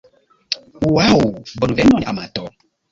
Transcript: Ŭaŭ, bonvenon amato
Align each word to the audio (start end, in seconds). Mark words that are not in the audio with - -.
Ŭaŭ, 0.93 1.21
bonvenon 1.63 2.11
amato 2.15 2.51